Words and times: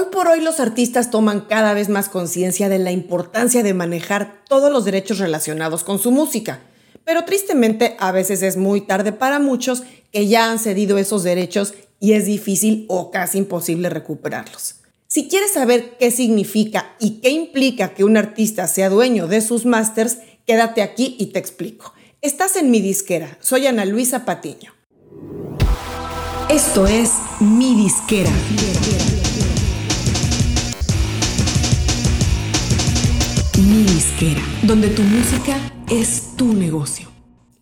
Hoy 0.00 0.06
por 0.10 0.28
hoy 0.28 0.40
los 0.40 0.60
artistas 0.60 1.10
toman 1.10 1.42
cada 1.42 1.74
vez 1.74 1.90
más 1.90 2.08
conciencia 2.08 2.70
de 2.70 2.78
la 2.78 2.90
importancia 2.90 3.62
de 3.62 3.74
manejar 3.74 4.42
todos 4.48 4.72
los 4.72 4.86
derechos 4.86 5.18
relacionados 5.18 5.84
con 5.84 5.98
su 5.98 6.10
música, 6.10 6.60
pero 7.04 7.26
tristemente 7.26 7.96
a 7.98 8.10
veces 8.10 8.42
es 8.42 8.56
muy 8.56 8.80
tarde 8.80 9.12
para 9.12 9.38
muchos 9.38 9.82
que 10.10 10.26
ya 10.26 10.50
han 10.50 10.58
cedido 10.58 10.96
esos 10.96 11.22
derechos 11.22 11.74
y 12.00 12.12
es 12.12 12.24
difícil 12.24 12.86
o 12.88 13.10
casi 13.10 13.36
imposible 13.36 13.90
recuperarlos. 13.90 14.76
Si 15.06 15.28
quieres 15.28 15.52
saber 15.52 15.98
qué 15.98 16.10
significa 16.10 16.94
y 16.98 17.20
qué 17.20 17.28
implica 17.28 17.92
que 17.92 18.04
un 18.04 18.16
artista 18.16 18.68
sea 18.68 18.88
dueño 18.88 19.26
de 19.26 19.42
sus 19.42 19.66
masters, 19.66 20.16
quédate 20.46 20.80
aquí 20.80 21.14
y 21.18 21.26
te 21.26 21.38
explico. 21.38 21.92
Estás 22.22 22.56
en 22.56 22.70
mi 22.70 22.80
disquera, 22.80 23.36
soy 23.42 23.66
Ana 23.66 23.84
Luisa 23.84 24.24
Patiño. 24.24 24.72
Esto 26.48 26.86
es 26.86 27.10
mi 27.38 27.74
disquera. 27.74 28.30
Mi 28.30 28.56
disquera, 28.56 29.09
donde 34.62 34.88
tu 34.88 35.02
música 35.02 35.56
es 35.90 36.36
tu 36.36 36.52
negocio. 36.52 37.08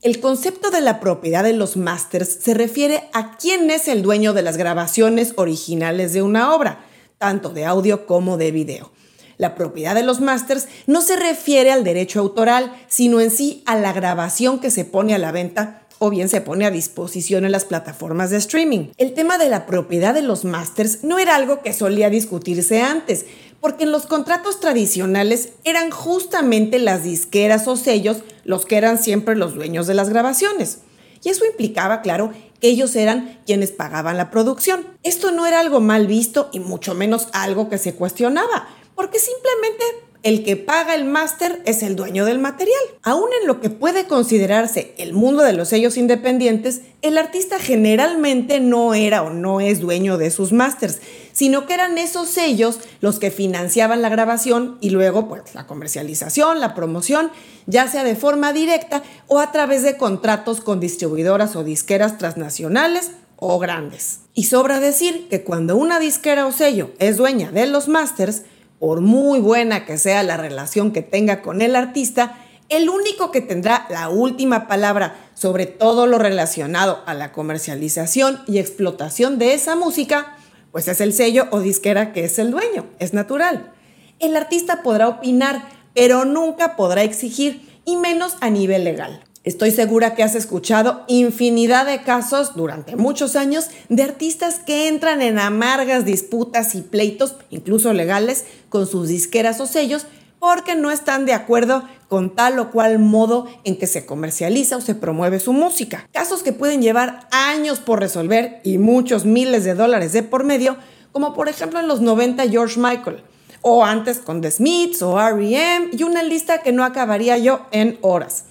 El 0.02 0.18
concepto 0.18 0.70
de 0.70 0.80
la 0.80 0.98
propiedad 0.98 1.44
de 1.44 1.52
los 1.52 1.77
masters 1.77 2.28
se 2.42 2.54
refiere 2.54 3.04
a 3.12 3.36
quién 3.36 3.70
es 3.70 3.86
el 3.86 4.02
dueño 4.02 4.32
de 4.32 4.42
las 4.42 4.56
grabaciones 4.56 5.34
originales 5.36 6.12
de 6.12 6.22
una 6.22 6.54
obra, 6.54 6.84
tanto 7.18 7.50
de 7.50 7.66
audio 7.66 8.04
como 8.06 8.36
de 8.36 8.50
video. 8.50 8.91
La 9.36 9.54
propiedad 9.54 9.94
de 9.94 10.02
los 10.02 10.20
masters 10.20 10.66
no 10.88 11.02
se 11.02 11.14
refiere 11.14 11.70
al 11.70 11.84
derecho 11.84 12.19
autoral, 12.19 12.72
sino 12.88 13.20
en 13.20 13.30
sí 13.30 13.62
a 13.64 13.77
la 13.77 13.92
grabación 13.92 14.58
que 14.58 14.72
se 14.72 14.84
pone 14.84 15.14
a 15.14 15.19
la 15.19 15.30
venta 15.30 15.86
o 15.98 16.10
bien 16.10 16.28
se 16.28 16.41
pone 16.41 16.64
a 16.64 16.70
disposición 16.70 17.44
en 17.44 17.52
las 17.52 17.64
plataformas 17.64 18.30
de 18.30 18.38
streaming. 18.38 18.88
El 18.96 19.14
tema 19.14 19.38
de 19.38 19.48
la 19.48 19.66
propiedad 19.66 20.14
de 20.14 20.22
los 20.22 20.44
masters 20.44 21.05
no 21.05 21.19
era 21.19 21.34
algo 21.34 21.60
que 21.60 21.72
solía 21.72 22.08
discutirse 22.08 22.82
antes, 22.82 23.27
porque 23.60 23.84
en 23.84 23.92
los 23.92 24.06
contratos 24.06 24.60
tradicionales 24.60 25.50
eran 25.64 25.91
justamente 25.91 26.78
las 26.78 27.05
disqueras 27.05 27.66
o 27.69 27.77
sellos 27.77 28.19
los 28.44 28.66
que 28.66 28.77
eran 28.77 28.98
siempre 28.98 29.36
los 29.36 29.55
dueños 29.55 29.86
de 29.86 29.94
las 29.94 30.08
grabaciones. 30.08 30.78
Y 31.22 31.30
eso 31.30 31.44
implicaba, 31.44 32.00
claro, 32.00 32.33
que 32.60 32.68
ellos 32.68 32.94
eran 32.96 33.41
quienes 33.46 33.72
pagaban 33.72 34.16
la 34.16 34.30
producción. 34.30 34.86
Esto 35.02 35.33
no 35.33 35.46
era 35.46 35.60
algo 35.60 35.80
mal 35.80 36.06
visto 36.06 36.48
y 36.52 36.60
mucho 36.60 36.94
menos 36.94 37.28
algo 37.33 37.68
que 37.68 37.78
se 37.78 37.94
cuestionaba, 37.94 38.68
porque 38.94 39.18
simplemente 39.18 39.84
el 40.24 40.44
que 40.44 40.56
paga 40.56 40.94
el 40.94 41.05
máster 41.05 41.62
es 41.64 41.83
el 41.83 41.94
dueño 41.94 42.24
del 42.24 42.38
material. 42.38 42.80
Aún 43.02 43.28
en 43.40 43.46
lo 43.46 43.61
que 43.61 43.70
puede 43.70 44.06
considerarse 44.06 44.94
el 44.98 45.12
mundo 45.12 45.42
de 45.42 45.52
los 45.52 45.68
sellos 45.68 45.96
independientes, 45.96 46.83
el 47.02 47.18
artista 47.18 47.58
generalmente 47.58 48.58
no 48.58 48.94
era 48.94 49.22
o 49.22 49.30
no 49.30 49.61
es 49.61 49.80
dueño 49.80 50.18
de 50.18 50.30
sus 50.30 50.52
másters, 50.52 51.00
sino 51.39 51.67
que 51.67 51.75
eran 51.75 51.98
esos 51.98 52.28
sellos 52.28 52.81
los 53.00 53.20
que 53.20 53.31
financiaban 53.31 54.03
la 54.03 54.08
grabación 54.08 54.77
y 54.81 54.91
luego 54.91 55.28
pues 55.28 55.55
la 55.55 55.69
comercialización, 55.69 56.58
la 56.58 56.75
promoción, 56.75 57.30
ya 57.67 57.86
sea 57.86 58.03
de 58.03 58.17
forma 58.17 58.53
directa 58.53 59.05
o 59.28 59.39
a 59.39 59.53
través 59.53 59.84
de 59.84 59.97
contratos 59.97 60.61
con 60.61 60.80
distribuidoras 60.80 61.55
o 61.55 61.62
disqueras 61.62 62.19
transnacionales 62.19 63.12
o 63.36 63.61
grandes. 63.61 64.19
Y 64.34 64.47
sobra 64.47 64.80
decir 64.80 65.28
que 65.28 65.45
cuando 65.45 65.77
una 65.77 66.00
disquera 66.00 66.45
o 66.45 66.50
sello 66.50 66.91
es 66.98 67.19
dueña 67.19 67.52
de 67.52 67.69
los 67.69 67.86
másters, 67.86 68.42
por 68.80 69.00
muy 69.00 69.39
buena 69.39 69.86
que 69.86 69.97
sea 69.97 70.25
la 70.25 70.39
relación 70.39 70.91
que 70.91 71.02
tenga 71.02 71.41
con 71.41 71.62
el 71.62 71.77
artista, 71.77 72.36
el 72.69 72.89
único 72.89 73.30
que 73.30 73.42
tendrá 73.42 73.86
la 73.91 74.08
última 74.08 74.67
palabra 74.67 75.30
sobre 75.34 75.67
todo 75.67 76.08
lo 76.08 76.19
relacionado 76.19 77.00
a 77.06 77.14
la 77.14 77.30
comercialización 77.30 78.41
y 78.48 78.58
explotación 78.58 79.39
de 79.39 79.55
esa 79.55 79.77
música, 79.77 80.34
pues 80.72 80.88
es 80.88 81.00
el 81.00 81.12
sello 81.12 81.47
o 81.50 81.61
disquera 81.61 82.12
que 82.12 82.24
es 82.24 82.38
el 82.38 82.50
dueño, 82.50 82.86
es 82.98 83.14
natural. 83.14 83.72
El 84.19 84.36
artista 84.36 84.83
podrá 84.83 85.08
opinar, 85.08 85.69
pero 85.94 86.24
nunca 86.24 86.77
podrá 86.77 87.02
exigir, 87.02 87.66
y 87.84 87.97
menos 87.97 88.36
a 88.41 88.50
nivel 88.50 88.84
legal. 88.84 89.24
Estoy 89.44 89.70
segura 89.70 90.14
que 90.14 90.23
has 90.23 90.34
escuchado 90.34 91.05
infinidad 91.08 91.86
de 91.86 92.02
casos 92.02 92.55
durante 92.55 92.96
muchos 92.96 93.34
años 93.34 93.68
de 93.89 94.02
artistas 94.02 94.58
que 94.58 94.89
entran 94.89 95.23
en 95.23 95.39
amargas 95.39 96.05
disputas 96.05 96.74
y 96.74 96.83
pleitos, 96.83 97.36
incluso 97.48 97.95
legales, 97.95 98.45
con 98.68 98.86
sus 98.86 99.08
disqueras 99.08 99.58
o 99.61 99.67
sellos 99.67 100.06
porque 100.39 100.74
no 100.74 100.90
están 100.90 101.24
de 101.24 101.33
acuerdo 101.33 101.83
con 102.08 102.35
tal 102.35 102.58
o 102.58 102.70
cual 102.70 102.98
modo 102.98 103.46
en 103.64 103.79
que 103.79 103.86
se 103.86 104.07
comercializa 104.07 104.77
o 104.77 104.80
se 104.80 104.95
promueve 104.95 105.41
su 105.41 105.52
música. 105.52 106.08
Casos 106.13 106.42
que 106.42 106.52
pueden 106.52 106.83
llevar 106.83 107.29
años 107.30 107.80
por 107.80 108.01
resolver 108.01 108.61
y 108.64 108.79
muchos 108.79 109.24
miles 109.24 109.64
de 109.64 109.74
dólares 109.74 110.13
de 110.13 110.23
por 110.23 110.45
medio, 110.45 110.77
como 111.13 111.35
por 111.35 111.48
ejemplo 111.48 111.79
en 111.79 111.89
los 111.89 112.01
90 112.01 112.48
George 112.48 112.80
Michael, 112.80 113.23
o 113.61 113.85
antes 113.85 114.18
con 114.18 114.41
The 114.41 114.51
Smiths 114.51 115.02
o 115.02 115.18
REM, 115.18 115.91
y 115.92 116.02
una 116.02 116.23
lista 116.23 116.63
que 116.63 116.73
no 116.73 116.85
acabaría 116.85 117.36
yo 117.36 117.67
en 117.73 117.98
horas. 118.01 118.45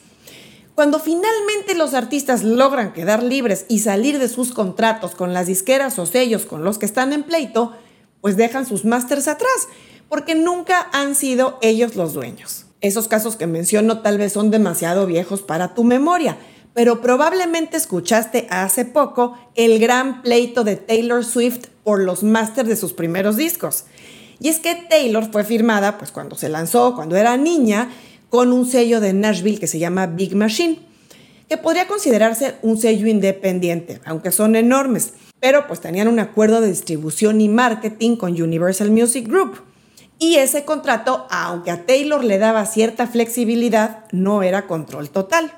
Cuando 0.76 1.00
finalmente 1.00 1.74
los 1.74 1.96
artistas 1.96 2.44
logran 2.44 2.94
quedar 2.94 3.24
libres 3.24 3.66
y 3.68 3.80
salir 3.80 4.20
de 4.20 4.30
sus 4.30 4.52
contratos 4.54 5.16
con 5.16 5.34
las 5.34 5.48
disqueras 5.48 5.98
o 5.98 6.06
sellos 6.06 6.46
con 6.46 6.64
los 6.64 6.78
que 6.78 6.86
están 6.86 7.14
en 7.14 7.24
pleito, 7.24 7.74
pues 8.22 8.38
dejan 8.38 8.68
sus 8.68 8.86
másters 8.86 9.28
atrás, 9.28 9.68
porque 10.08 10.36
nunca 10.36 10.88
han 10.94 11.16
sido 11.16 11.58
ellos 11.64 11.96
los 11.96 12.14
dueños. 12.14 12.67
Esos 12.82 13.08
casos 13.08 13.36
que 13.36 13.48
menciono 13.48 14.02
tal 14.02 14.18
vez 14.18 14.34
son 14.34 14.52
demasiado 14.52 15.08
viejos 15.08 15.42
para 15.42 15.74
tu 15.74 15.84
memoria, 15.84 16.38
pero 16.74 17.02
probablemente 17.02 17.76
escuchaste 17.76 18.48
hace 18.52 18.86
poco 18.86 19.36
el 19.56 19.80
gran 19.80 20.22
pleito 20.22 20.64
de 20.64 20.76
Taylor 20.76 21.26
Swift 21.26 21.68
por 21.84 22.04
los 22.04 22.22
másters 22.22 22.70
de 22.70 22.76
sus 22.76 22.94
primeros 22.94 23.36
discos. 23.36 23.86
Y 24.40 24.50
es 24.50 24.60
que 24.60 24.76
Taylor 24.76 25.32
fue 25.32 25.44
firmada 25.44 25.98
pues 25.98 26.12
cuando 26.12 26.36
se 26.36 26.50
lanzó, 26.50 26.94
cuando 26.94 27.16
era 27.16 27.36
niña, 27.36 27.90
con 28.30 28.54
un 28.54 28.68
sello 28.68 29.00
de 29.00 29.14
Nashville 29.14 29.60
que 29.60 29.66
se 29.66 29.80
llama 29.80 30.06
Big 30.06 30.36
Machine, 30.36 30.80
que 31.50 31.58
podría 31.58 31.88
considerarse 31.88 32.56
un 32.62 32.78
sello 32.78 33.08
independiente, 33.08 34.00
aunque 34.06 34.32
son 34.32 34.56
enormes, 34.56 35.14
pero 35.40 35.68
pues 35.68 35.82
tenían 35.82 36.08
un 36.08 36.20
acuerdo 36.20 36.62
de 36.62 36.68
distribución 36.68 37.42
y 37.42 37.50
marketing 37.50 38.18
con 38.18 38.40
Universal 38.40 38.92
Music 38.92 39.28
Group. 39.28 39.67
Y 40.20 40.36
ese 40.36 40.66
contrato, 40.66 41.28
aunque 41.30 41.72
a 41.72 41.86
Taylor 41.86 42.24
le 42.24 42.40
daba 42.40 42.66
cierta 42.66 43.08
flexibilidad, 43.08 44.06
no 44.12 44.42
era 44.42 44.66
control 44.66 45.10
total. 45.10 45.52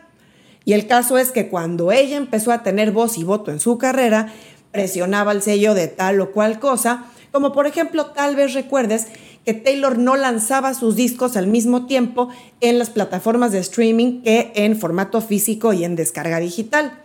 Y 0.65 0.73
el 0.73 0.85
caso 0.87 1.17
es 1.17 1.31
que 1.31 1.47
cuando 1.47 1.91
ella 1.91 2.17
empezó 2.17 2.51
a 2.51 2.61
tener 2.61 2.91
voz 2.91 3.17
y 3.17 3.23
voto 3.23 3.51
en 3.51 3.59
su 3.59 3.77
carrera, 3.77 4.33
presionaba 4.71 5.31
el 5.31 5.41
sello 5.41 5.73
de 5.73 5.87
tal 5.87 6.19
o 6.21 6.31
cual 6.31 6.59
cosa, 6.59 7.05
como 7.31 7.53
por 7.53 7.67
ejemplo 7.67 8.07
tal 8.07 8.35
vez 8.35 8.53
recuerdes 8.53 9.07
que 9.45 9.53
Taylor 9.53 9.97
no 9.97 10.15
lanzaba 10.15 10.73
sus 10.73 10.95
discos 10.95 11.37
al 11.37 11.47
mismo 11.47 11.85
tiempo 11.85 12.29
en 12.59 12.77
las 12.77 12.89
plataformas 12.89 13.51
de 13.51 13.59
streaming 13.59 14.21
que 14.21 14.51
en 14.55 14.77
formato 14.77 15.21
físico 15.21 15.73
y 15.73 15.85
en 15.85 15.95
descarga 15.95 16.39
digital. 16.39 17.01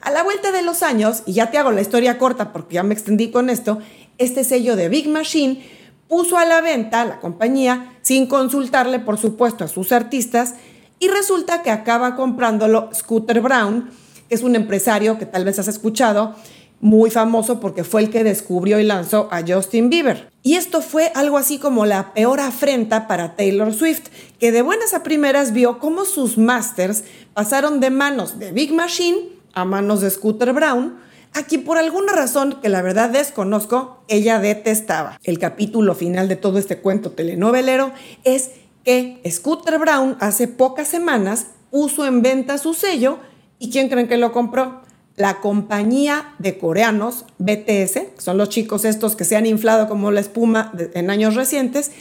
A 0.00 0.10
la 0.10 0.22
vuelta 0.22 0.52
de 0.52 0.62
los 0.62 0.82
años, 0.82 1.22
y 1.24 1.32
ya 1.32 1.50
te 1.50 1.56
hago 1.56 1.70
la 1.70 1.80
historia 1.80 2.18
corta 2.18 2.52
porque 2.52 2.74
ya 2.74 2.82
me 2.82 2.92
extendí 2.92 3.30
con 3.30 3.48
esto, 3.48 3.78
este 4.18 4.44
sello 4.44 4.76
de 4.76 4.88
Big 4.88 5.08
Machine 5.08 5.64
puso 6.08 6.38
a 6.38 6.44
la 6.44 6.60
venta 6.60 7.04
la 7.04 7.20
compañía 7.20 7.96
sin 8.02 8.26
consultarle, 8.26 8.98
por 9.00 9.18
supuesto, 9.18 9.64
a 9.64 9.68
sus 9.68 9.92
artistas 9.92 10.54
y 10.98 11.08
resulta 11.08 11.62
que 11.62 11.70
acaba 11.70 12.16
comprándolo 12.16 12.90
Scooter 12.94 13.40
Brown, 13.40 13.90
que 14.28 14.34
es 14.34 14.42
un 14.42 14.56
empresario 14.56 15.18
que 15.18 15.26
tal 15.26 15.44
vez 15.44 15.58
has 15.58 15.68
escuchado, 15.68 16.34
muy 16.80 17.10
famoso 17.10 17.60
porque 17.60 17.82
fue 17.82 18.02
el 18.02 18.10
que 18.10 18.24
descubrió 18.24 18.78
y 18.78 18.84
lanzó 18.84 19.28
a 19.30 19.42
Justin 19.46 19.88
Bieber. 19.88 20.30
Y 20.42 20.54
esto 20.56 20.82
fue 20.82 21.10
algo 21.14 21.38
así 21.38 21.58
como 21.58 21.86
la 21.86 22.12
peor 22.12 22.40
afrenta 22.40 23.08
para 23.08 23.36
Taylor 23.36 23.72
Swift, 23.72 24.08
que 24.38 24.52
de 24.52 24.60
buenas 24.60 24.92
a 24.92 25.02
primeras 25.02 25.52
vio 25.52 25.78
cómo 25.78 26.04
sus 26.04 26.36
masters 26.36 27.04
pasaron 27.32 27.80
de 27.80 27.88
manos 27.90 28.38
de 28.38 28.52
Big 28.52 28.72
Machine 28.74 29.16
a 29.54 29.64
manos 29.64 30.02
de 30.02 30.10
Scooter 30.10 30.52
Brown, 30.52 30.98
a 31.34 31.42
quien 31.44 31.64
por 31.64 31.78
alguna 31.78 32.12
razón 32.12 32.60
que 32.62 32.68
la 32.68 32.82
verdad 32.82 33.10
desconozco, 33.10 34.04
ella 34.08 34.38
detestaba. 34.38 35.18
El 35.24 35.38
capítulo 35.38 35.94
final 35.94 36.28
de 36.28 36.36
todo 36.36 36.58
este 36.58 36.78
cuento 36.78 37.10
telenovelero 37.10 37.92
es 38.22 38.52
que 38.84 39.20
Scooter 39.28 39.78
Brown 39.78 40.16
hace 40.20 40.48
pocas 40.48 40.88
semanas 40.88 41.48
puso 41.70 42.06
en 42.06 42.22
venta 42.22 42.56
su 42.58 42.74
sello 42.74 43.18
y 43.58 43.70
¿quién 43.70 43.88
creen 43.88 44.08
que 44.08 44.16
lo 44.16 44.32
compró? 44.32 44.84
la 45.16 45.40
compañía 45.40 46.34
de 46.38 46.58
coreanos, 46.58 47.24
BTS, 47.38 48.18
son 48.18 48.36
los 48.36 48.48
chicos 48.48 48.84
estos 48.84 49.14
que 49.14 49.24
se 49.24 49.36
han 49.36 49.46
inflado 49.46 49.88
como 49.88 50.10
la 50.10 50.20
espuma 50.20 50.72
en 50.94 51.10
años 51.10 51.34
recientes, 51.34 51.92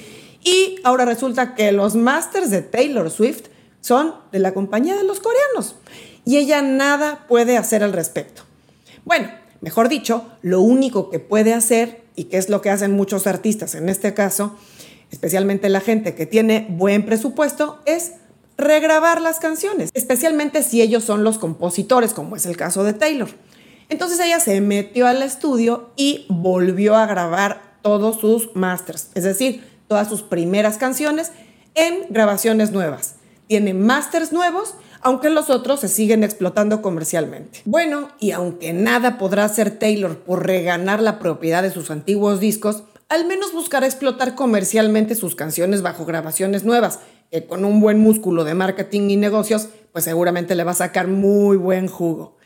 y 0.43 0.79
ahora 0.83 1.05
resulta 1.05 1.55
que 1.55 1.71
los 1.71 1.95
masters 1.95 2.49
de 2.49 2.61
Taylor 2.61 3.09
Swift 3.11 3.45
son 3.81 4.15
de 4.31 4.39
la 4.39 4.53
compañía 4.53 4.95
de 4.95 5.03
los 5.03 5.19
coreanos, 5.19 5.75
y 6.25 6.37
ella 6.37 6.61
nada 6.61 7.25
puede 7.27 7.57
hacer 7.57 7.83
al 7.83 7.93
respecto. 7.93 8.43
Bueno, 9.05 9.29
mejor 9.61 9.89
dicho, 9.89 10.25
lo 10.41 10.61
único 10.61 11.09
que 11.09 11.19
puede 11.19 11.53
hacer, 11.53 12.03
y 12.15 12.25
que 12.25 12.37
es 12.37 12.49
lo 12.49 12.61
que 12.61 12.69
hacen 12.69 12.91
muchos 12.91 13.27
artistas 13.27 13.75
en 13.75 13.89
este 13.89 14.13
caso, 14.13 14.55
especialmente 15.11 15.69
la 15.69 15.81
gente 15.81 16.15
que 16.15 16.25
tiene 16.25 16.67
buen 16.69 17.05
presupuesto, 17.05 17.79
es 17.85 18.13
regrabar 18.57 19.21
las 19.21 19.39
canciones, 19.39 19.89
especialmente 19.93 20.63
si 20.63 20.81
ellos 20.81 21.03
son 21.03 21.23
los 21.23 21.37
compositores, 21.37 22.13
como 22.13 22.35
es 22.35 22.45
el 22.45 22.57
caso 22.57 22.83
de 22.83 22.93
Taylor. 22.93 23.29
Entonces 23.89 24.19
ella 24.19 24.39
se 24.39 24.61
metió 24.61 25.07
al 25.07 25.21
estudio 25.23 25.91
y 25.95 26.25
volvió 26.29 26.95
a 26.95 27.05
grabar 27.05 27.73
todos 27.81 28.19
sus 28.19 28.55
masters, 28.55 29.09
es 29.13 29.23
decir, 29.23 29.63
todas 29.87 30.07
sus 30.07 30.23
primeras 30.23 30.77
canciones 30.77 31.31
en 31.75 32.05
grabaciones 32.09 32.71
nuevas. 32.71 33.15
Tiene 33.47 33.73
masters 33.73 34.31
nuevos, 34.31 34.75
aunque 35.03 35.29
los 35.29 35.49
otros 35.49 35.81
se 35.81 35.87
siguen 35.87 36.23
explotando 36.23 36.81
comercialmente. 36.81 37.61
Bueno, 37.65 38.09
y 38.19 38.31
aunque 38.31 38.73
nada 38.73 39.17
podrá 39.17 39.45
hacer 39.45 39.77
Taylor 39.77 40.17
por 40.17 40.45
reganar 40.45 41.01
la 41.01 41.19
propiedad 41.19 41.61
de 41.61 41.71
sus 41.71 41.91
antiguos 41.91 42.39
discos, 42.39 42.83
al 43.09 43.25
menos 43.27 43.53
buscará 43.53 43.85
explotar 43.85 44.35
comercialmente 44.35 45.15
sus 45.15 45.35
canciones 45.35 45.81
bajo 45.81 46.05
grabaciones 46.05 46.63
nuevas, 46.63 46.99
que 47.31 47.45
con 47.45 47.65
un 47.65 47.79
buen 47.79 47.99
músculo 47.99 48.43
de 48.43 48.53
marketing 48.53 49.09
y 49.09 49.17
negocios, 49.17 49.69
pues 49.91 50.05
seguramente 50.05 50.55
le 50.55 50.63
va 50.63 50.71
a 50.71 50.75
sacar 50.75 51.07
muy 51.07 51.57
buen 51.57 51.87
jugo. 51.87 52.37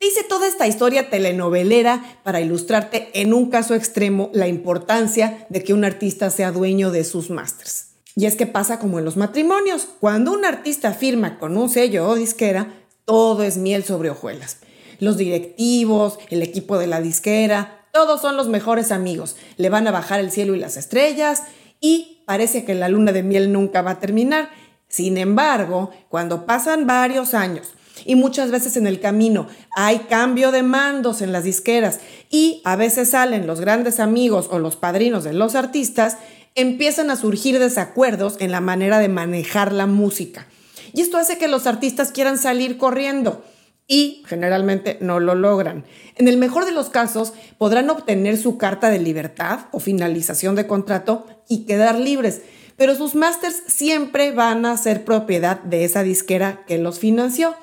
Dice 0.00 0.22
toda 0.22 0.46
esta 0.46 0.68
historia 0.68 1.10
telenovelera 1.10 2.20
para 2.22 2.40
ilustrarte 2.40 3.10
en 3.14 3.34
un 3.34 3.50
caso 3.50 3.74
extremo 3.74 4.30
la 4.32 4.46
importancia 4.46 5.46
de 5.48 5.64
que 5.64 5.74
un 5.74 5.84
artista 5.84 6.30
sea 6.30 6.52
dueño 6.52 6.92
de 6.92 7.02
sus 7.02 7.30
masters. 7.30 7.87
Y 8.18 8.26
es 8.26 8.34
que 8.34 8.48
pasa 8.48 8.80
como 8.80 8.98
en 8.98 9.04
los 9.04 9.16
matrimonios. 9.16 9.86
Cuando 10.00 10.32
un 10.32 10.44
artista 10.44 10.92
firma 10.92 11.38
con 11.38 11.56
un 11.56 11.68
sello 11.68 12.08
o 12.08 12.16
disquera, 12.16 12.66
todo 13.04 13.44
es 13.44 13.58
miel 13.58 13.84
sobre 13.84 14.10
hojuelas. 14.10 14.56
Los 14.98 15.16
directivos, 15.16 16.18
el 16.28 16.42
equipo 16.42 16.78
de 16.78 16.88
la 16.88 17.00
disquera, 17.00 17.86
todos 17.92 18.20
son 18.20 18.36
los 18.36 18.48
mejores 18.48 18.90
amigos. 18.90 19.36
Le 19.56 19.68
van 19.70 19.86
a 19.86 19.92
bajar 19.92 20.18
el 20.18 20.32
cielo 20.32 20.56
y 20.56 20.58
las 20.58 20.76
estrellas 20.76 21.44
y 21.80 22.24
parece 22.26 22.64
que 22.64 22.74
la 22.74 22.88
luna 22.88 23.12
de 23.12 23.22
miel 23.22 23.52
nunca 23.52 23.82
va 23.82 23.92
a 23.92 24.00
terminar. 24.00 24.50
Sin 24.88 25.16
embargo, 25.16 25.92
cuando 26.08 26.44
pasan 26.44 26.88
varios 26.88 27.34
años 27.34 27.68
y 28.04 28.16
muchas 28.16 28.50
veces 28.50 28.76
en 28.76 28.88
el 28.88 28.98
camino 28.98 29.46
hay 29.76 29.98
cambio 30.00 30.50
de 30.50 30.64
mandos 30.64 31.22
en 31.22 31.30
las 31.30 31.44
disqueras 31.44 32.00
y 32.30 32.62
a 32.64 32.74
veces 32.74 33.10
salen 33.10 33.46
los 33.46 33.60
grandes 33.60 34.00
amigos 34.00 34.48
o 34.50 34.58
los 34.58 34.74
padrinos 34.74 35.22
de 35.22 35.34
los 35.34 35.54
artistas, 35.54 36.18
empiezan 36.58 37.10
a 37.10 37.16
surgir 37.16 37.58
desacuerdos 37.60 38.36
en 38.40 38.50
la 38.50 38.60
manera 38.60 38.98
de 38.98 39.08
manejar 39.08 39.72
la 39.72 39.86
música. 39.86 40.46
Y 40.92 41.02
esto 41.02 41.16
hace 41.16 41.38
que 41.38 41.46
los 41.46 41.68
artistas 41.68 42.10
quieran 42.10 42.36
salir 42.36 42.78
corriendo 42.78 43.44
y 43.86 44.24
generalmente 44.26 44.98
no 45.00 45.20
lo 45.20 45.36
logran. 45.36 45.84
En 46.16 46.26
el 46.26 46.36
mejor 46.36 46.64
de 46.64 46.72
los 46.72 46.90
casos, 46.90 47.32
podrán 47.58 47.88
obtener 47.90 48.36
su 48.36 48.58
carta 48.58 48.90
de 48.90 48.98
libertad 48.98 49.66
o 49.70 49.78
finalización 49.78 50.56
de 50.56 50.66
contrato 50.66 51.26
y 51.48 51.64
quedar 51.64 51.94
libres, 51.94 52.42
pero 52.76 52.96
sus 52.96 53.14
másters 53.14 53.62
siempre 53.68 54.32
van 54.32 54.66
a 54.66 54.76
ser 54.76 55.04
propiedad 55.04 55.60
de 55.60 55.84
esa 55.84 56.02
disquera 56.02 56.64
que 56.66 56.78
los 56.78 56.98
financió 56.98 57.54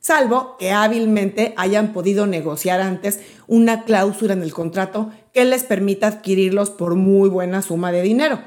salvo 0.00 0.56
que 0.58 0.72
hábilmente 0.72 1.54
hayan 1.56 1.92
podido 1.92 2.26
negociar 2.26 2.80
antes 2.80 3.20
una 3.46 3.84
cláusula 3.84 4.32
en 4.32 4.42
el 4.42 4.52
contrato 4.52 5.10
que 5.32 5.44
les 5.44 5.64
permita 5.64 6.06
adquirirlos 6.06 6.70
por 6.70 6.94
muy 6.94 7.28
buena 7.28 7.62
suma 7.62 7.92
de 7.92 8.02
dinero. 8.02 8.40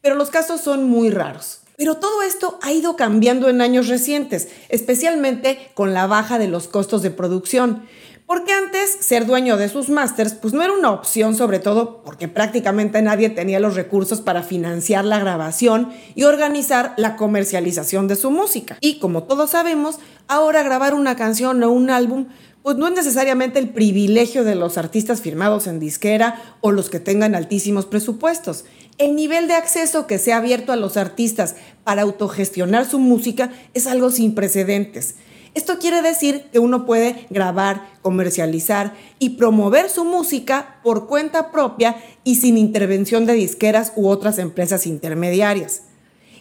Pero 0.00 0.14
los 0.14 0.30
casos 0.30 0.60
son 0.60 0.88
muy 0.88 1.10
raros. 1.10 1.60
Pero 1.76 1.96
todo 1.96 2.22
esto 2.22 2.58
ha 2.62 2.72
ido 2.72 2.96
cambiando 2.96 3.48
en 3.48 3.60
años 3.60 3.88
recientes, 3.88 4.48
especialmente 4.68 5.70
con 5.74 5.92
la 5.92 6.06
baja 6.06 6.38
de 6.38 6.48
los 6.48 6.68
costos 6.68 7.02
de 7.02 7.10
producción. 7.10 7.82
Porque 8.26 8.52
antes 8.52 8.90
ser 8.90 9.24
dueño 9.24 9.56
de 9.56 9.68
sus 9.68 9.88
másters 9.88 10.34
pues 10.34 10.52
no 10.52 10.62
era 10.62 10.72
una 10.72 10.90
opción, 10.90 11.36
sobre 11.36 11.60
todo 11.60 12.02
porque 12.02 12.26
prácticamente 12.26 13.00
nadie 13.00 13.30
tenía 13.30 13.60
los 13.60 13.76
recursos 13.76 14.20
para 14.20 14.42
financiar 14.42 15.04
la 15.04 15.20
grabación 15.20 15.92
y 16.16 16.24
organizar 16.24 16.92
la 16.96 17.14
comercialización 17.14 18.08
de 18.08 18.16
su 18.16 18.32
música. 18.32 18.78
Y 18.80 18.98
como 18.98 19.22
todos 19.24 19.50
sabemos, 19.50 20.00
ahora 20.26 20.64
grabar 20.64 20.92
una 20.94 21.14
canción 21.14 21.62
o 21.62 21.70
un 21.70 21.88
álbum 21.88 22.26
pues 22.66 22.78
no 22.78 22.88
es 22.88 22.94
necesariamente 22.94 23.60
el 23.60 23.68
privilegio 23.68 24.42
de 24.42 24.56
los 24.56 24.76
artistas 24.76 25.20
firmados 25.20 25.68
en 25.68 25.78
disquera 25.78 26.42
o 26.60 26.72
los 26.72 26.90
que 26.90 26.98
tengan 26.98 27.36
altísimos 27.36 27.86
presupuestos. 27.86 28.64
El 28.98 29.14
nivel 29.14 29.46
de 29.46 29.54
acceso 29.54 30.08
que 30.08 30.18
se 30.18 30.32
ha 30.32 30.38
abierto 30.38 30.72
a 30.72 30.76
los 30.76 30.96
artistas 30.96 31.54
para 31.84 32.02
autogestionar 32.02 32.84
su 32.84 32.98
música 32.98 33.52
es 33.72 33.86
algo 33.86 34.10
sin 34.10 34.34
precedentes. 34.34 35.14
Esto 35.54 35.78
quiere 35.78 36.02
decir 36.02 36.46
que 36.50 36.58
uno 36.58 36.86
puede 36.86 37.28
grabar, 37.30 37.88
comercializar 38.02 38.94
y 39.20 39.36
promover 39.36 39.88
su 39.88 40.04
música 40.04 40.80
por 40.82 41.06
cuenta 41.06 41.52
propia 41.52 41.94
y 42.24 42.34
sin 42.34 42.58
intervención 42.58 43.26
de 43.26 43.34
disqueras 43.34 43.92
u 43.94 44.08
otras 44.08 44.40
empresas 44.40 44.88
intermediarias. 44.88 45.82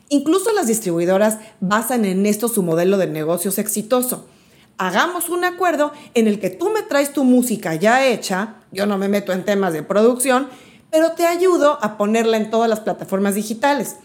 Incluso 0.09 0.51
las 0.53 0.65
distribuidoras 0.65 1.37
basan 1.59 2.03
en 2.03 2.25
esto 2.25 2.47
su 2.47 2.63
modelo 2.63 2.97
de 2.97 3.05
negocios 3.05 3.59
exitoso. 3.59 4.25
Hagamos 4.77 5.29
un 5.29 5.45
acuerdo 5.45 5.93
en 6.13 6.27
el 6.27 6.39
que 6.39 6.49
tú 6.49 6.69
me 6.69 6.81
traes 6.81 7.13
tu 7.13 7.23
música 7.23 7.75
ya 7.75 8.05
hecha, 8.05 8.55
yo 8.71 8.85
no 8.85 8.97
me 8.97 9.07
meto 9.07 9.31
en 9.31 9.45
temas 9.45 9.71
de 9.71 9.83
producción, 9.83 10.49
pero 10.91 11.13
te 11.13 11.25
ayudo 11.25 11.79
a 11.81 11.97
ponerla 11.97 12.37
en 12.37 12.49
todas 12.49 12.69
las 12.69 12.81
plataformas 12.81 13.35
digitales 13.35 13.95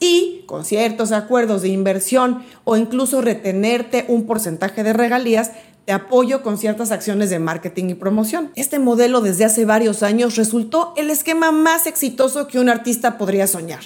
y 0.00 0.44
con 0.46 0.64
ciertos 0.64 1.12
acuerdos 1.12 1.62
de 1.62 1.68
inversión 1.68 2.44
o 2.64 2.76
incluso 2.76 3.22
retenerte 3.22 4.04
un 4.08 4.26
porcentaje 4.26 4.82
de 4.82 4.92
regalías, 4.92 5.52
te 5.86 5.92
apoyo 5.92 6.42
con 6.42 6.58
ciertas 6.58 6.92
acciones 6.92 7.30
de 7.30 7.38
marketing 7.38 7.90
y 7.90 7.94
promoción. 7.94 8.52
Este 8.54 8.78
modelo 8.78 9.22
desde 9.22 9.46
hace 9.46 9.64
varios 9.64 10.02
años 10.02 10.36
resultó 10.36 10.92
el 10.98 11.08
esquema 11.10 11.52
más 11.52 11.86
exitoso 11.86 12.46
que 12.46 12.58
un 12.58 12.68
artista 12.68 13.16
podría 13.16 13.46
soñar. 13.46 13.80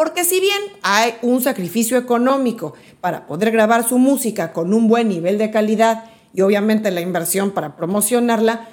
Porque 0.00 0.24
si 0.24 0.40
bien 0.40 0.62
hay 0.80 1.12
un 1.20 1.42
sacrificio 1.42 1.98
económico 1.98 2.72
para 3.02 3.26
poder 3.26 3.50
grabar 3.50 3.86
su 3.86 3.98
música 3.98 4.54
con 4.54 4.72
un 4.72 4.88
buen 4.88 5.10
nivel 5.10 5.36
de 5.36 5.50
calidad 5.50 6.04
y 6.32 6.40
obviamente 6.40 6.90
la 6.90 7.02
inversión 7.02 7.50
para 7.50 7.76
promocionarla, 7.76 8.66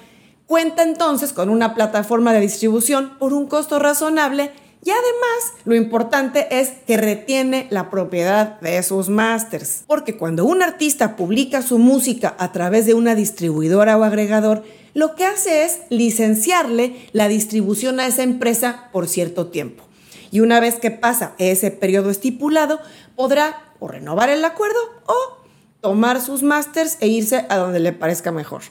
cuenta 0.46 0.82
entonces 0.82 1.34
con 1.34 1.50
una 1.50 1.74
plataforma 1.74 2.32
de 2.32 2.40
distribución 2.40 3.18
por 3.18 3.34
un 3.34 3.46
costo 3.46 3.78
razonable 3.78 4.52
y 4.82 4.88
además, 4.88 5.64
lo 5.66 5.74
importante 5.74 6.46
es 6.60 6.70
que 6.86 6.96
retiene 6.96 7.66
la 7.68 7.90
propiedad 7.90 8.58
de 8.60 8.82
sus 8.82 9.10
masters. 9.10 9.84
Porque 9.86 10.16
cuando 10.16 10.46
un 10.46 10.62
artista 10.62 11.14
publica 11.14 11.60
su 11.60 11.78
música 11.78 12.36
a 12.38 12.52
través 12.52 12.86
de 12.86 12.94
una 12.94 13.14
distribuidora 13.14 13.98
o 13.98 14.04
agregador, 14.04 14.64
lo 14.94 15.14
que 15.14 15.26
hace 15.26 15.64
es 15.64 15.80
licenciarle 15.90 16.96
la 17.12 17.28
distribución 17.28 18.00
a 18.00 18.06
esa 18.06 18.22
empresa 18.22 18.88
por 18.92 19.08
cierto 19.08 19.48
tiempo. 19.48 19.87
Y 20.30 20.40
una 20.40 20.60
vez 20.60 20.76
que 20.76 20.90
pasa 20.90 21.34
ese 21.38 21.70
periodo 21.70 22.10
estipulado, 22.10 22.80
podrá 23.16 23.72
o 23.80 23.88
renovar 23.88 24.30
el 24.30 24.44
acuerdo 24.44 24.78
o 25.06 25.44
tomar 25.80 26.20
sus 26.20 26.42
masters 26.42 26.98
e 27.00 27.08
irse 27.08 27.46
a 27.48 27.56
donde 27.56 27.80
le 27.80 27.92
parezca 27.92 28.32
mejor 28.32 28.62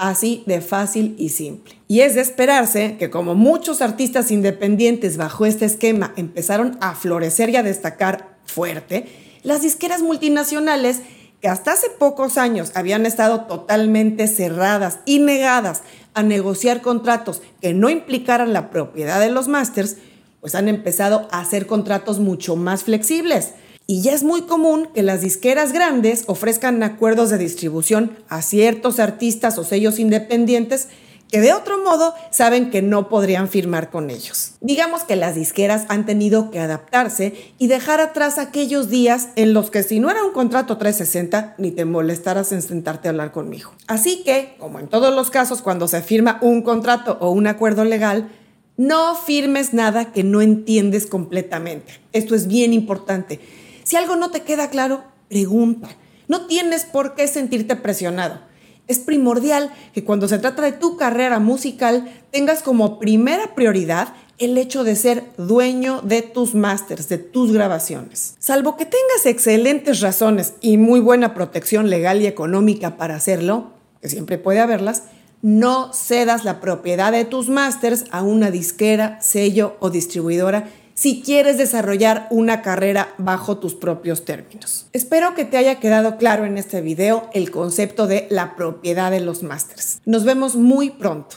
así 0.00 0.42
de 0.46 0.62
fácil 0.62 1.14
y 1.18 1.28
simple. 1.28 1.74
Y 1.86 2.00
es 2.00 2.14
de 2.14 2.22
esperarse 2.22 2.96
que 2.98 3.10
como 3.10 3.34
muchos 3.34 3.82
artistas 3.82 4.30
independientes 4.30 5.18
bajo 5.18 5.44
este 5.44 5.66
esquema 5.66 6.14
empezaron 6.16 6.78
a 6.80 6.94
florecer 6.94 7.50
y 7.50 7.56
a 7.56 7.62
destacar 7.62 8.38
fuerte, 8.46 9.06
las 9.42 9.60
disqueras 9.60 10.00
multinacionales 10.00 11.00
que 11.42 11.48
hasta 11.48 11.72
hace 11.72 11.90
pocos 11.90 12.38
años 12.38 12.72
habían 12.74 13.04
estado 13.04 13.42
totalmente 13.42 14.26
cerradas 14.26 15.00
y 15.04 15.18
negadas 15.18 15.82
a 16.14 16.22
negociar 16.22 16.80
contratos 16.80 17.42
que 17.60 17.74
no 17.74 17.90
implicaran 17.90 18.54
la 18.54 18.70
propiedad 18.70 19.20
de 19.20 19.30
los 19.30 19.48
másters, 19.48 19.98
pues 20.40 20.54
han 20.54 20.68
empezado 20.68 21.28
a 21.30 21.40
hacer 21.40 21.66
contratos 21.66 22.18
mucho 22.18 22.56
más 22.56 22.84
flexibles 22.84 23.52
y 23.90 24.02
ya 24.02 24.12
es 24.12 24.22
muy 24.22 24.42
común 24.42 24.88
que 24.94 25.02
las 25.02 25.20
disqueras 25.20 25.72
grandes 25.72 26.22
ofrezcan 26.28 26.80
acuerdos 26.84 27.30
de 27.30 27.38
distribución 27.38 28.16
a 28.28 28.40
ciertos 28.40 29.00
artistas 29.00 29.58
o 29.58 29.64
sellos 29.64 29.98
independientes 29.98 30.86
que 31.30 31.40
de 31.40 31.52
otro 31.52 31.82
modo 31.82 32.14
saben 32.30 32.70
que 32.70 32.82
no 32.82 33.08
podrían 33.08 33.48
firmar 33.48 33.90
con 33.90 34.10
ellos. 34.10 34.52
Digamos 34.60 35.02
que 35.02 35.16
las 35.16 35.34
disqueras 35.34 35.86
han 35.88 36.06
tenido 36.06 36.52
que 36.52 36.60
adaptarse 36.60 37.52
y 37.58 37.66
dejar 37.66 38.00
atrás 38.00 38.38
aquellos 38.38 38.90
días 38.90 39.30
en 39.36 39.54
los 39.54 39.70
que 39.72 39.82
si 39.82 40.00
no 40.00 40.08
era 40.08 40.24
un 40.24 40.32
contrato 40.32 40.78
360 40.78 41.54
ni 41.58 41.72
te 41.72 41.84
molestaras 41.84 42.52
en 42.52 42.62
sentarte 42.62 43.08
a 43.08 43.10
hablar 43.10 43.32
conmigo. 43.32 43.72
Así 43.88 44.22
que, 44.22 44.54
como 44.58 44.78
en 44.78 44.88
todos 44.88 45.12
los 45.12 45.30
casos 45.30 45.62
cuando 45.62 45.88
se 45.88 46.00
firma 46.00 46.38
un 46.42 46.62
contrato 46.62 47.18
o 47.20 47.30
un 47.30 47.46
acuerdo 47.46 47.84
legal, 47.84 48.28
no 48.80 49.14
firmes 49.14 49.74
nada 49.74 50.10
que 50.10 50.24
no 50.24 50.40
entiendes 50.40 51.04
completamente. 51.06 52.00
Esto 52.14 52.34
es 52.34 52.46
bien 52.46 52.72
importante 52.72 53.38
si 53.84 53.96
algo 53.96 54.16
no 54.16 54.30
te 54.30 54.40
queda 54.40 54.70
claro, 54.70 55.04
pregunta. 55.28 55.90
No 56.28 56.46
tienes 56.46 56.86
por 56.86 57.14
qué 57.14 57.28
sentirte 57.28 57.76
presionado. 57.76 58.40
Es 58.86 58.98
primordial 58.98 59.70
que 59.92 60.02
cuando 60.02 60.28
se 60.28 60.38
trata 60.38 60.62
de 60.62 60.72
tu 60.72 60.96
carrera 60.96 61.40
musical 61.40 62.10
tengas 62.30 62.62
como 62.62 62.98
primera 62.98 63.54
prioridad 63.54 64.14
el 64.38 64.56
hecho 64.56 64.82
de 64.82 64.96
ser 64.96 65.24
dueño 65.36 66.00
de 66.00 66.22
tus 66.22 66.54
másters, 66.54 67.10
de 67.10 67.18
tus 67.18 67.52
grabaciones. 67.52 68.36
Salvo 68.38 68.78
que 68.78 68.86
tengas 68.86 69.26
excelentes 69.26 70.00
razones 70.00 70.54
y 70.62 70.78
muy 70.78 71.00
buena 71.00 71.34
protección 71.34 71.90
legal 71.90 72.22
y 72.22 72.26
económica 72.26 72.96
para 72.96 73.16
hacerlo, 73.16 73.72
que 74.00 74.08
siempre 74.08 74.38
puede 74.38 74.60
haberlas, 74.60 75.02
no 75.42 75.92
cedas 75.92 76.44
la 76.44 76.60
propiedad 76.60 77.12
de 77.12 77.24
tus 77.24 77.48
másters 77.48 78.04
a 78.10 78.22
una 78.22 78.50
disquera, 78.50 79.20
sello 79.20 79.76
o 79.80 79.90
distribuidora 79.90 80.68
si 81.00 81.22
quieres 81.22 81.56
desarrollar 81.56 82.26
una 82.28 82.60
carrera 82.60 83.14
bajo 83.16 83.56
tus 83.56 83.74
propios 83.74 84.26
términos. 84.26 84.86
Espero 84.92 85.34
que 85.34 85.46
te 85.46 85.56
haya 85.56 85.80
quedado 85.80 86.18
claro 86.18 86.44
en 86.44 86.58
este 86.58 86.82
video 86.82 87.30
el 87.32 87.50
concepto 87.50 88.06
de 88.06 88.26
la 88.28 88.54
propiedad 88.54 89.10
de 89.10 89.20
los 89.20 89.42
másters. 89.42 90.02
Nos 90.04 90.24
vemos 90.24 90.56
muy 90.56 90.90
pronto. 90.90 91.36